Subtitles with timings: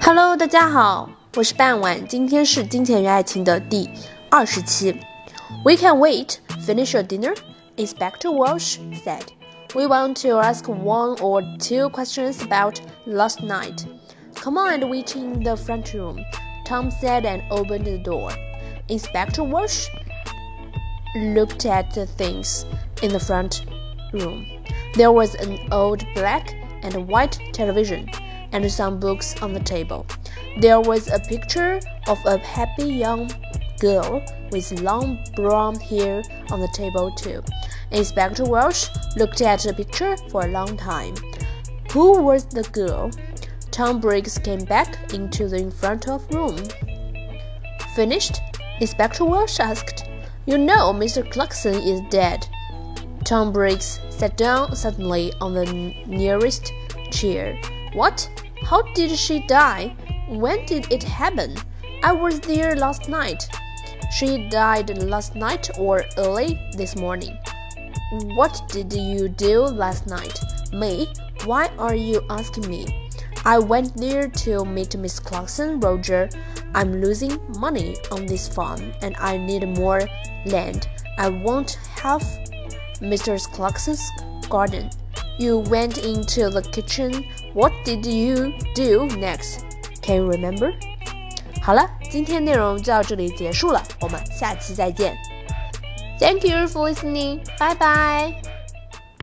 [0.00, 3.88] Hello，大家好，我是半晚，今天是金钱与爱情的第
[4.30, 4.92] 二十期。
[5.64, 6.36] We can wait.
[6.66, 7.34] Finish your dinner?
[7.76, 9.22] Inspector Walsh said.
[9.74, 13.84] We want to ask one or two questions about last night.
[14.34, 16.18] Come on and wait in the front room,
[16.64, 18.30] Tom said and opened the door.
[18.88, 19.88] Inspector Walsh
[21.16, 22.64] looked at the things
[23.02, 23.64] in the front
[24.12, 24.46] room.
[24.94, 28.08] There was an old black and white television
[28.51, 30.05] and some books on the table.
[30.59, 33.31] There was a picture of a happy young
[33.79, 36.21] girl with long brown hair
[36.51, 37.43] on the table too.
[37.91, 41.15] Inspector Welsh looked at the picture for a long time.
[41.91, 43.11] Who was the girl?
[43.71, 46.57] Tom Briggs came back into the front of room.
[47.95, 48.41] Finished?
[48.79, 50.05] Inspector Welsh asked.
[50.45, 51.29] You know Mr.
[51.31, 52.47] Clarkson is dead.
[53.23, 55.65] Tom Briggs sat down suddenly on the
[56.05, 56.73] nearest
[57.11, 57.59] chair.
[57.93, 58.29] What?
[58.63, 59.95] How did she die?
[60.27, 61.55] When did it happen?
[62.03, 63.49] I was there last night.
[64.11, 67.37] She died last night or early this morning.
[68.35, 70.39] What did you do last night?
[70.73, 71.07] Me?
[71.45, 73.09] Why are you asking me?
[73.43, 76.29] I went there to meet Miss Clarkson, Roger.
[76.75, 80.01] I'm losing money on this farm and I need more
[80.45, 80.87] land.
[81.17, 82.23] I want half
[82.99, 83.41] Mr.
[83.51, 84.07] Clarkson's
[84.49, 84.89] garden.
[85.38, 87.24] You went into the kitchen.
[87.54, 89.60] What did you do next?
[90.02, 90.72] Can you remember?
[91.62, 95.16] 好了，今天内容就到这里结束了，我们下期再见。
[96.18, 97.40] Thank you for listening.
[97.58, 98.34] Bye bye.